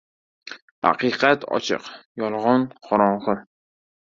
•Haqiqat— 0.87 1.45
ochiq, 1.59 1.91
yolg‘on— 2.23 2.67
qorong‘i. 2.89 3.37